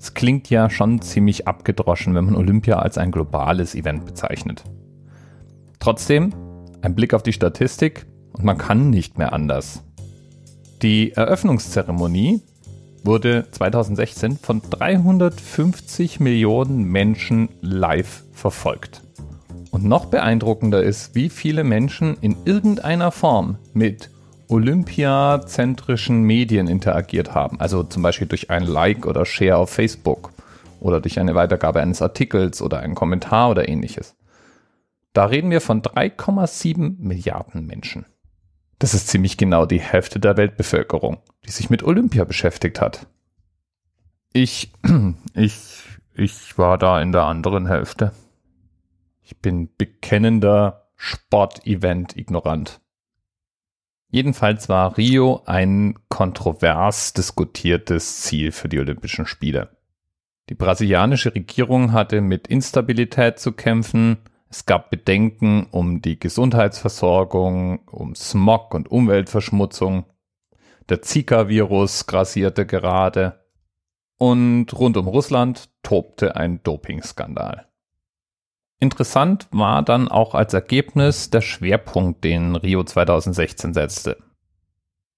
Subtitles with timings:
[0.00, 4.64] Es klingt ja schon ziemlich abgedroschen, wenn man Olympia als ein globales Event bezeichnet.
[5.78, 6.32] Trotzdem,
[6.80, 9.82] ein Blick auf die Statistik und man kann nicht mehr anders.
[10.80, 12.40] Die Eröffnungszeremonie
[13.04, 19.02] wurde 2016 von 350 Millionen Menschen live verfolgt.
[19.70, 24.08] Und noch beeindruckender ist, wie viele Menschen in irgendeiner Form mit
[24.50, 27.60] olympiazentrischen Medien interagiert haben.
[27.60, 30.32] Also zum Beispiel durch ein Like oder Share auf Facebook
[30.80, 34.16] oder durch eine Weitergabe eines Artikels oder einen Kommentar oder ähnliches.
[35.12, 38.06] Da reden wir von 3,7 Milliarden Menschen.
[38.78, 43.06] Das ist ziemlich genau die Hälfte der Weltbevölkerung, die sich mit Olympia beschäftigt hat.
[44.32, 44.72] Ich,
[45.34, 45.82] ich,
[46.14, 48.12] ich war da in der anderen Hälfte.
[49.22, 52.80] Ich bin bekennender Sportevent-Ignorant.
[54.10, 59.76] Jedenfalls war Rio ein kontrovers diskutiertes Ziel für die Olympischen Spiele.
[60.48, 68.16] Die brasilianische Regierung hatte mit Instabilität zu kämpfen, es gab Bedenken um die Gesundheitsversorgung, um
[68.16, 70.06] Smog und Umweltverschmutzung,
[70.88, 73.44] der Zika-Virus grassierte gerade
[74.18, 77.69] und rund um Russland tobte ein Dopingskandal.
[78.80, 84.16] Interessant war dann auch als Ergebnis der Schwerpunkt, den Rio 2016 setzte.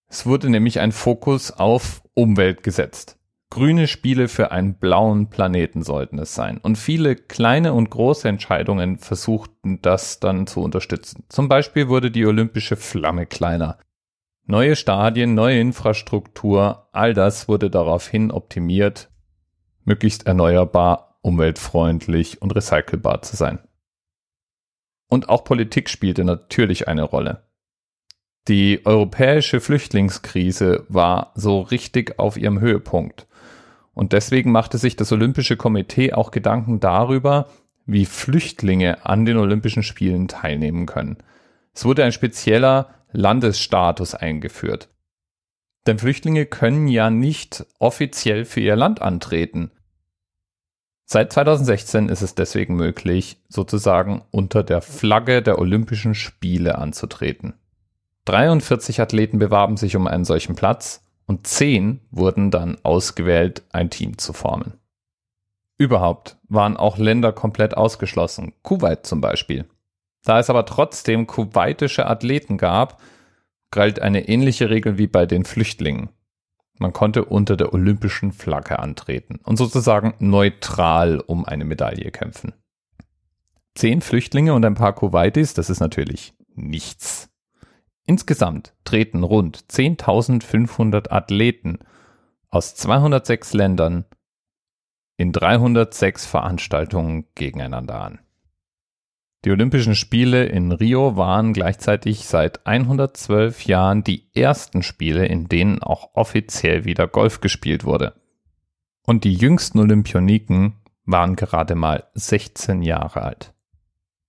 [0.09, 3.19] Es wurde nämlich ein Fokus auf Umwelt gesetzt.
[3.51, 6.59] Grüne Spiele für einen blauen Planeten sollten es sein.
[6.59, 11.25] Und viele kleine und große Entscheidungen versuchten das dann zu unterstützen.
[11.29, 13.79] Zum Beispiel wurde die olympische Flamme kleiner.
[14.45, 19.09] Neue Stadien, neue Infrastruktur, all das wurde daraufhin optimiert,
[19.85, 23.59] möglichst erneuerbar umweltfreundlich und recycelbar zu sein.
[25.09, 27.45] Und auch Politik spielte natürlich eine Rolle.
[28.49, 33.29] Die europäische Flüchtlingskrise war so richtig auf ihrem Höhepunkt.
[33.95, 37.49] Und deswegen machte sich das Olympische Komitee auch Gedanken darüber,
[37.87, 41.19] wie Flüchtlinge an den Olympischen Spielen teilnehmen können.
[41.75, 44.89] Es wurde ein spezieller Landesstatus eingeführt.
[45.87, 49.71] Denn Flüchtlinge können ja nicht offiziell für ihr Land antreten.
[51.13, 57.53] Seit 2016 ist es deswegen möglich, sozusagen unter der Flagge der Olympischen Spiele anzutreten.
[58.25, 64.17] 43 Athleten bewarben sich um einen solchen Platz und 10 wurden dann ausgewählt, ein Team
[64.17, 64.79] zu formen.
[65.77, 69.67] Überhaupt waren auch Länder komplett ausgeschlossen, Kuwait zum Beispiel.
[70.25, 73.03] Da es aber trotzdem kuwaitische Athleten gab,
[73.71, 76.09] galt eine ähnliche Regel wie bei den Flüchtlingen.
[76.83, 82.55] Man konnte unter der olympischen Flagge antreten und sozusagen neutral um eine Medaille kämpfen.
[83.77, 87.31] Zehn Flüchtlinge und ein paar Kuwaitis, das ist natürlich nichts.
[88.05, 91.79] Insgesamt treten rund 10.500 Athleten
[92.49, 94.05] aus 206 Ländern
[95.17, 98.19] in 306 Veranstaltungen gegeneinander an.
[99.45, 105.83] Die Olympischen Spiele in Rio waren gleichzeitig seit 112 Jahren die ersten Spiele, in denen
[105.83, 108.15] auch offiziell wieder Golf gespielt wurde.
[109.05, 113.53] Und die jüngsten Olympioniken waren gerade mal 16 Jahre alt.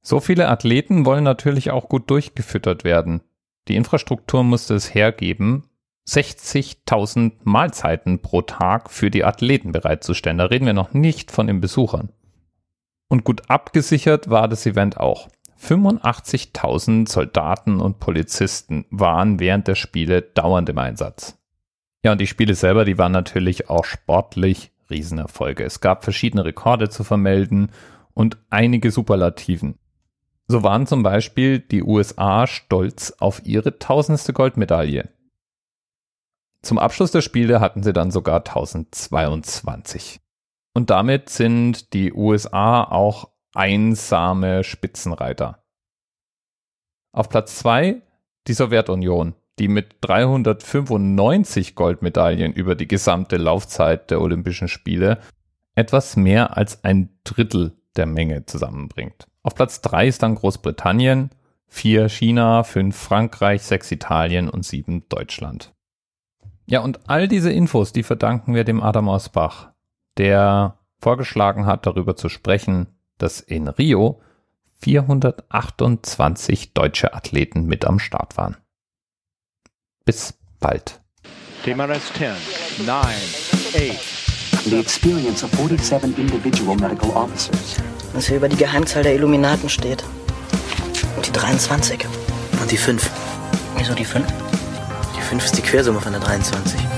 [0.01, 3.21] So viele Athleten wollen natürlich auch gut durchgefüttert werden.
[3.67, 5.69] Die Infrastruktur musste es hergeben,
[6.07, 10.39] 60.000 Mahlzeiten pro Tag für die Athleten bereitzustellen.
[10.39, 12.09] Da reden wir noch nicht von den Besuchern.
[13.07, 15.27] Und gut abgesichert war das Event auch.
[15.61, 21.37] 85.000 Soldaten und Polizisten waren während der Spiele dauernd im Einsatz.
[22.03, 25.63] Ja, und die Spiele selber, die waren natürlich auch sportlich Riesenerfolge.
[25.63, 27.71] Es gab verschiedene Rekorde zu vermelden
[28.13, 29.79] und einige Superlativen.
[30.47, 35.09] So waren zum Beispiel die USA stolz auf ihre tausendste Goldmedaille.
[36.61, 40.19] Zum Abschluss der Spiele hatten sie dann sogar 1022.
[40.73, 45.63] Und damit sind die USA auch einsame Spitzenreiter.
[47.11, 48.01] Auf Platz zwei
[48.47, 55.19] die Sowjetunion, die mit 395 Goldmedaillen über die gesamte Laufzeit der Olympischen Spiele
[55.75, 59.27] etwas mehr als ein Drittel der Menge zusammenbringt.
[59.43, 61.29] Auf Platz drei ist dann Großbritannien,
[61.67, 65.73] vier China, fünf Frankreich, sechs Italien und sieben Deutschland.
[66.65, 69.72] Ja, und all diese Infos, die verdanken wir dem Adam Osbach,
[70.17, 72.87] der vorgeschlagen hat, darüber zu sprechen,
[73.17, 74.21] dass in Rio
[74.81, 78.57] 428 deutsche Athleten mit am Start waren.
[80.05, 81.01] Bis bald.
[81.63, 82.31] TMRS 10,
[82.85, 84.23] 9, 8.
[84.65, 87.77] The experience of 47 individual medical officers.
[88.13, 90.03] Was hier über die Geheimzahl der Illuminaten steht.
[91.15, 92.05] Und die 23.
[92.61, 93.09] Und die 5.
[93.77, 94.25] Wieso die 5?
[95.17, 96.92] Die 5 ist die Quersumme von der 23.